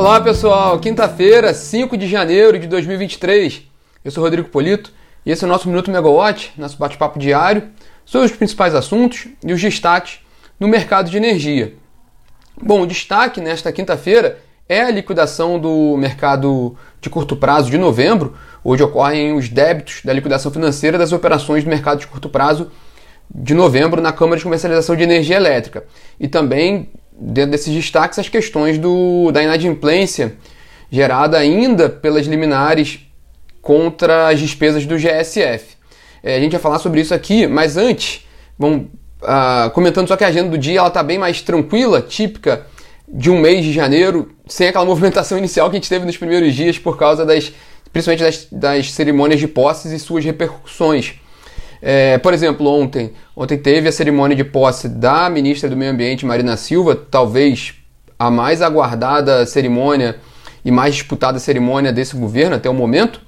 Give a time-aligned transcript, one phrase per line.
[0.00, 3.64] Olá pessoal, quinta-feira, 5 de janeiro de 2023.
[4.02, 4.90] Eu sou Rodrigo Polito
[5.26, 7.64] e esse é o nosso Minuto Megawatt, nosso bate-papo diário
[8.02, 10.20] sobre os principais assuntos e os destaques
[10.58, 11.74] no mercado de energia.
[12.58, 18.34] Bom, o destaque nesta quinta-feira é a liquidação do mercado de curto prazo de novembro.
[18.64, 22.70] Hoje ocorrem os débitos da liquidação financeira das operações do mercado de curto prazo
[23.30, 25.84] de novembro na Câmara de Comercialização de Energia Elétrica.
[26.18, 26.88] E também,
[27.20, 30.36] dentro desses destaques, as questões do, da inadimplência
[30.90, 33.00] gerada ainda pelas liminares
[33.60, 35.76] contra as despesas do GSF.
[36.22, 38.26] É, a gente vai falar sobre isso aqui, mas antes,
[38.58, 38.86] vamos
[39.22, 42.66] uh, comentando só que a agenda do dia está bem mais tranquila, típica
[43.06, 46.54] de um mês de janeiro, sem aquela movimentação inicial que a gente teve nos primeiros
[46.54, 47.52] dias por causa das,
[47.92, 51.19] principalmente das, das cerimônias de posses e suas repercussões.
[51.82, 56.26] É, por exemplo, ontem, ontem teve a cerimônia de posse da ministra do Meio Ambiente,
[56.26, 57.74] Marina Silva, talvez
[58.18, 60.16] a mais aguardada cerimônia
[60.62, 63.20] e mais disputada cerimônia desse governo até o momento.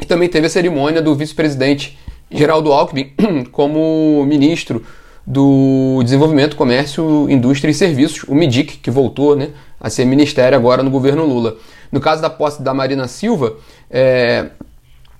[0.00, 1.98] E também teve a cerimônia do vice-presidente
[2.30, 3.12] Geraldo Alckmin
[3.50, 4.84] como ministro
[5.26, 10.82] do Desenvolvimento, Comércio, Indústria e Serviços, o MIDIC, que voltou né, a ser ministério agora
[10.82, 11.56] no governo Lula.
[11.90, 13.56] No caso da posse da Marina Silva,
[13.90, 14.50] é,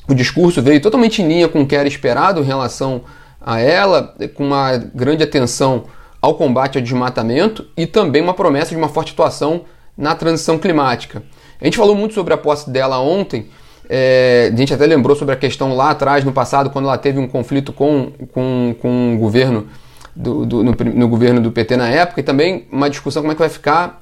[0.08, 3.02] o discurso veio totalmente em linha com o que era esperado em relação
[3.40, 5.84] a ela, com uma grande atenção
[6.20, 9.62] ao combate ao desmatamento e também uma promessa de uma forte atuação
[9.96, 11.22] na transição climática.
[11.60, 13.48] A gente falou muito sobre a posse dela ontem,
[13.88, 17.18] é, a gente até lembrou sobre a questão lá atrás, no passado, quando ela teve
[17.18, 19.66] um conflito com, com, com o governo
[20.14, 23.34] do, do no, no, governo do PT na época, e também uma discussão como é
[23.34, 24.00] que vai ficar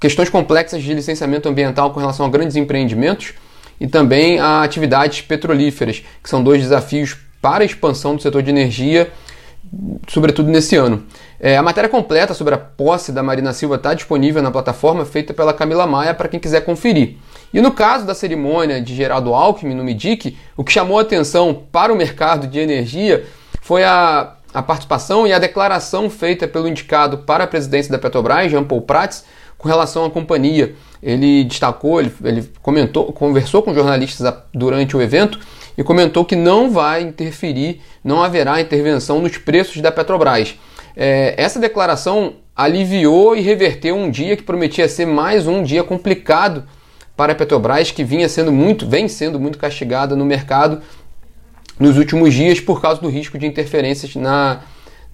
[0.00, 3.34] questões complexas de licenciamento ambiental com relação a grandes empreendimentos
[3.80, 8.50] e também a atividades petrolíferas, que são dois desafios para a expansão do setor de
[8.50, 9.10] energia,
[10.08, 11.04] sobretudo nesse ano.
[11.38, 15.34] É, a matéria completa sobre a posse da Marina Silva está disponível na plataforma feita
[15.34, 17.16] pela Camila Maia para quem quiser conferir.
[17.52, 21.92] E no caso da cerimônia de Geraldo Alckmin no MIDIC, o que chamou atenção para
[21.92, 23.24] o mercado de energia
[23.60, 28.50] foi a, a participação e a declaração feita pelo indicado para a presidência da Petrobras,
[28.50, 29.24] Jean Paul Prats,
[29.58, 30.74] com relação à companhia.
[31.02, 35.38] Ele destacou, ele, ele comentou, conversou com jornalistas durante o evento
[35.76, 40.54] e comentou que não vai interferir, não haverá intervenção nos preços da Petrobras.
[40.96, 46.64] É, essa declaração aliviou e reverteu um dia que prometia ser mais um dia complicado
[47.14, 50.80] para a Petrobras, que vinha sendo muito, vem sendo muito castigada no mercado
[51.78, 54.60] nos últimos dias por causa do risco de interferências na,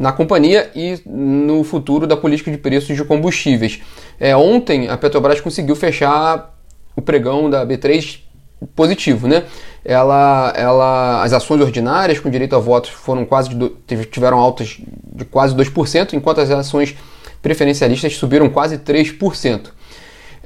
[0.03, 3.81] na companhia e no futuro da política de preços de combustíveis.
[4.19, 6.59] É, ontem a Petrobras conseguiu fechar
[6.97, 8.19] o pregão da B3
[8.75, 9.45] positivo, né?
[9.85, 14.77] Ela, ela, as ações ordinárias com direito a votos foram quase de, tiveram altas
[15.15, 16.97] de quase 2%, enquanto as ações
[17.41, 19.69] preferencialistas subiram quase 3%.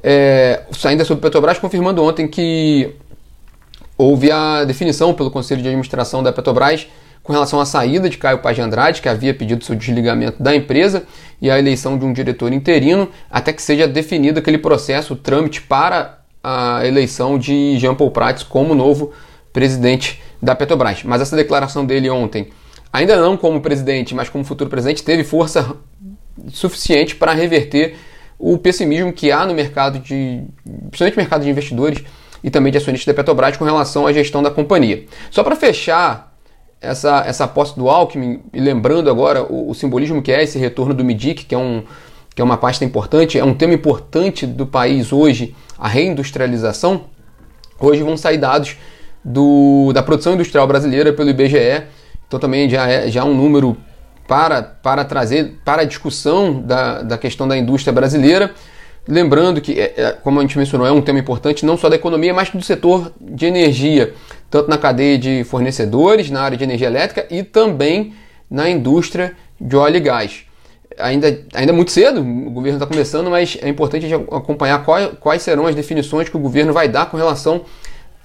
[0.03, 2.93] É, ainda sobre Petrobras, confirmando ontem que
[3.97, 6.87] houve a definição pelo Conselho de Administração da Petrobras
[7.27, 10.55] com relação à saída de Caio Paz de Andrade, que havia pedido seu desligamento da
[10.55, 11.03] empresa,
[11.41, 15.61] e a eleição de um diretor interino, até que seja definido aquele processo, o trâmite
[15.61, 19.11] para a eleição de Jean Paul Prats como novo
[19.51, 21.03] presidente da Petrobras.
[21.03, 22.47] Mas essa declaração dele ontem,
[22.93, 25.75] ainda não como presidente, mas como futuro presidente, teve força
[26.53, 27.97] suficiente para reverter
[28.39, 32.01] o pessimismo que há no mercado de, principalmente mercado de investidores
[32.41, 35.03] e também de acionistas da Petrobras com relação à gestão da companhia.
[35.29, 36.36] Só para fechar
[36.81, 40.93] essa, essa posse do Alckmin, e lembrando agora o, o, simbolismo que é esse retorno
[40.93, 41.83] do MIDIC, que é, um,
[42.35, 47.05] que é uma pasta importante, é um tema importante do país hoje, a reindustrialização.
[47.79, 48.77] Hoje vão sair dados
[49.23, 51.83] do, da produção industrial brasileira pelo IBGE,
[52.27, 53.77] então também já é já é um número
[54.27, 58.53] para, para trazer para a discussão da, da questão da indústria brasileira.
[59.07, 61.95] Lembrando que, é, é, como a gente mencionou, é um tema importante não só da
[61.95, 64.13] economia, mas do setor de energia,
[64.49, 68.13] tanto na cadeia de fornecedores, na área de energia elétrica e também
[68.49, 70.45] na indústria de óleo e gás.
[70.97, 75.41] Ainda, ainda é muito cedo, o governo está começando, mas é importante acompanhar quais, quais
[75.41, 77.65] serão as definições que o governo vai dar com relação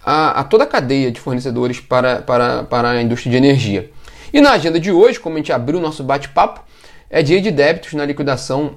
[0.04, 3.90] a, a toda a cadeia de fornecedores para, para, para a indústria de energia.
[4.32, 6.64] E na agenda de hoje, como a gente abriu o nosso bate-papo,
[7.10, 8.76] é dia de débitos na liquidação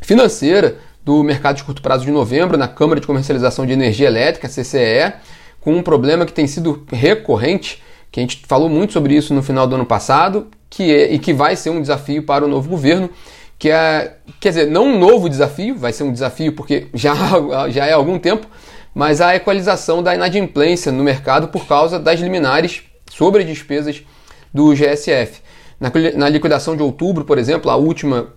[0.00, 4.48] financeira do mercado de curto prazo de novembro na Câmara de Comercialização de Energia Elétrica,
[4.48, 5.12] CCE,
[5.62, 9.42] com um problema que tem sido recorrente, que a gente falou muito sobre isso no
[9.42, 12.68] final do ano passado, que é, e que vai ser um desafio para o novo
[12.68, 13.08] governo,
[13.58, 17.14] que é, quer dizer, não um novo desafio, vai ser um desafio porque já,
[17.70, 18.46] já é há algum tempo,
[18.92, 24.02] mas a equalização da inadimplência no mercado por causa das liminares sobre as despesas
[24.52, 25.40] do GSF.
[25.78, 28.34] Na, na liquidação de outubro, por exemplo, a última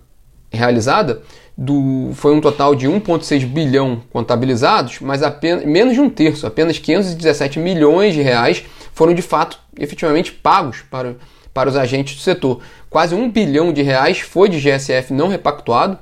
[0.50, 1.22] realizada
[1.56, 6.78] do, foi um total de 1,6 bilhão contabilizados, mas apenas, menos de um terço, apenas
[6.78, 11.16] 517 milhões de reais foram de fato efetivamente pagos para,
[11.54, 12.60] para os agentes do setor.
[12.90, 15.98] Quase um bilhão de reais foi de GSF não repactuado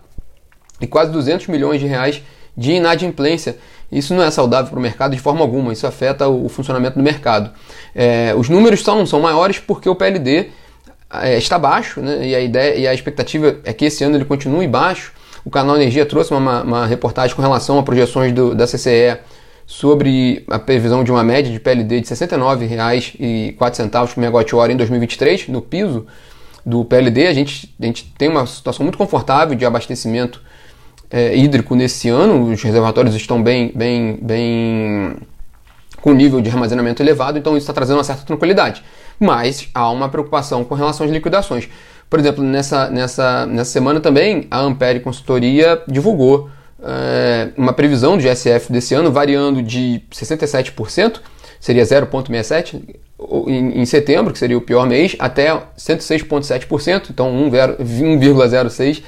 [0.81, 2.23] e quase 200 milhões de reais
[2.57, 3.57] de inadimplência.
[3.91, 7.03] Isso não é saudável para o mercado de forma alguma, isso afeta o, funcionamento do
[7.03, 7.53] mercado.
[7.95, 10.51] É, os números são, são maiores porque o PLD
[11.23, 12.27] é, está baixo, né?
[12.27, 15.13] e, a ideia, e a expectativa é que esse ano ele continue baixo.
[15.45, 19.19] O canal Energia trouxe uma, uma reportagem com relação a projeções do, da CCE
[19.67, 25.49] sobre a previsão de uma média de PLD de R$ 69,04 por megawatt-hora em 2023,
[25.49, 26.07] no piso
[26.65, 27.27] do PLD.
[27.27, 30.41] A gente, a gente tem uma situação muito confortável de abastecimento
[31.11, 35.17] é, hídrico nesse ano, os reservatórios estão bem, bem, bem
[36.01, 38.83] com nível de armazenamento elevado, então isso está trazendo uma certa tranquilidade.
[39.19, 41.69] Mas há uma preocupação com relação às liquidações.
[42.09, 46.49] Por exemplo, nessa, nessa, nessa semana também a Ampere Consultoria divulgou
[46.83, 51.21] é, uma previsão do GSF desse ano variando de 67%,
[51.59, 52.97] seria 0,67%
[53.49, 59.03] em, em, setembro, que seria o pior mês, até 106,7%, então 1,06%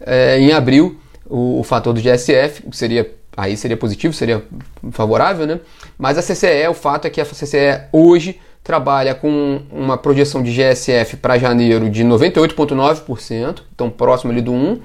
[0.00, 4.42] é, em abril, o, o fator do GSF, que seria aí seria positivo, seria
[4.90, 5.60] favorável, né?
[5.96, 10.52] Mas a CCE, o fato é que a CCE hoje trabalha com uma projeção de
[10.52, 14.80] GSF para janeiro de 98,9%, então próximo ali do 1%,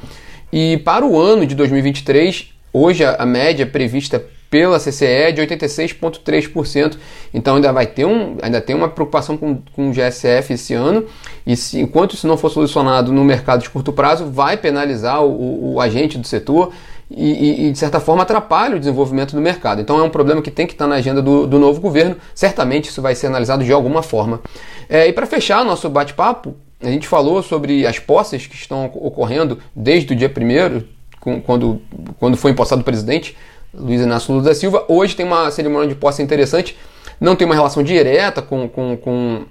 [0.51, 6.97] e para o ano de 2023, hoje a, média prevista pela CCE é de 86,3%.
[7.33, 11.05] Então ainda vai ter um, ainda tem uma preocupação com, com o GSF esse ano.
[11.45, 15.29] E se, enquanto isso não for solucionado no mercado de curto prazo, vai penalizar o,
[15.29, 16.71] o, o agente do setor
[17.09, 19.81] e, e, de certa forma atrapalha o desenvolvimento do mercado.
[19.81, 22.15] Então é um problema que tem que estar na agenda do, do novo governo.
[22.33, 24.41] Certamente isso vai ser analisado de alguma forma.
[24.89, 29.59] É, e para fechar nosso bate-papo, a gente falou sobre as posses que estão ocorrendo
[29.75, 31.81] desde o dia 1 quando,
[32.19, 33.35] quando foi empossado o presidente
[33.73, 34.85] Luiz Inácio Lula da Silva.
[34.87, 36.77] Hoje tem uma cerimônia de posse interessante,
[37.19, 39.45] não tem uma relação direta com, com, com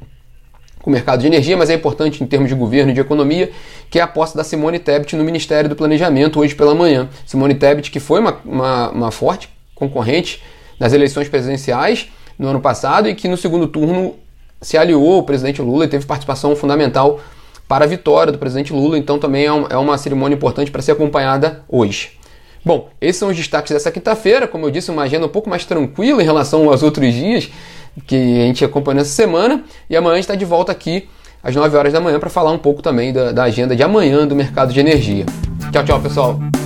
[0.84, 3.50] com o mercado de energia, mas é importante em termos de governo e de economia,
[3.88, 7.08] que é a posse da Simone Tebet no Ministério do Planejamento hoje pela manhã.
[7.24, 10.42] Simone Tebet, que foi uma, uma, uma forte concorrente
[10.78, 12.08] nas eleições presidenciais
[12.38, 14.16] no ano passado e que no segundo turno
[14.60, 17.18] se aliou ao presidente Lula e teve participação fundamental
[17.66, 20.92] para a vitória do presidente Lula, então também é, é uma cerimônia importante para ser
[20.92, 22.18] acompanhada hoje.
[22.62, 24.46] Bom, esses são os destaques dessa quinta-feira.
[24.46, 27.50] Como eu disse, uma agenda um pouco mais tranquila em relação aos outros dias
[28.06, 29.64] que a gente acompanhou essa semana.
[29.88, 31.08] E amanhã a gente está de volta aqui
[31.42, 34.26] às 9 horas da manhã para falar um pouco também da, da agenda de amanhã
[34.26, 35.26] do mercado de energia.
[35.70, 36.63] Tchau, tchau, pessoal.